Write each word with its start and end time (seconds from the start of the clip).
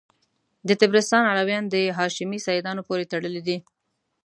د 0.67 0.69
طبرستان 0.81 1.23
علویان 1.31 1.65
د 1.69 1.75
هاشمي 1.97 2.39
سیدانو 2.47 2.85
پوري 2.87 3.05
تړلي 3.11 3.41
دي. 3.47 3.57